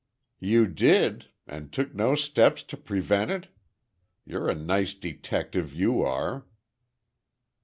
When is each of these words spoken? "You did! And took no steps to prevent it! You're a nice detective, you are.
"You 0.39 0.65
did! 0.65 1.27
And 1.45 1.71
took 1.71 1.93
no 1.93 2.15
steps 2.15 2.63
to 2.63 2.75
prevent 2.75 3.29
it! 3.29 3.49
You're 4.25 4.49
a 4.49 4.55
nice 4.55 4.95
detective, 4.95 5.75
you 5.75 6.01
are. 6.01 6.47